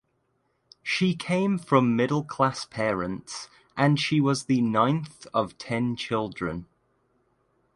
She 0.81 1.15
came 1.15 1.59
from 1.59 1.95
middle 1.95 2.23
class 2.23 2.65
parents 2.65 3.49
and 3.77 3.99
she 3.99 4.19
was 4.19 4.45
the 4.45 4.59
ninth 4.59 5.27
of 5.31 5.59
ten 5.59 5.95
children. 5.95 6.65